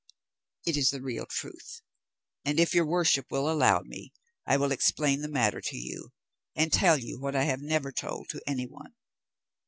[0.65, 1.83] "It is the real truth,
[2.43, 4.13] and if your worship will allow me,
[4.47, 6.11] I will explain the matter to you,
[6.55, 8.95] and tell you what I have never told to any one."